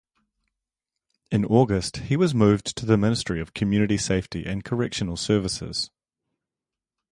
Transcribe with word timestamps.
In 1.29 1.45
August 1.45 1.97
he 1.97 2.17
was 2.17 2.33
moved 2.33 2.75
to 2.77 2.87
the 2.87 2.97
Ministry 2.97 3.39
of 3.39 3.53
Community 3.53 3.99
Safety 3.99 4.47
and 4.47 4.65
Correctional 4.65 5.15
Services. 5.15 5.91